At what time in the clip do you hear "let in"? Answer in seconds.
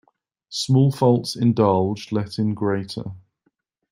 2.11-2.55